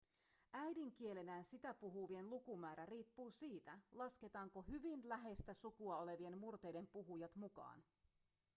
[0.53, 7.83] äidinkielenään sitä puhuvien lukumäärä riippuu siitä lasketaanko hyvin läheistä sukua olevien murteiden puhujat mukaan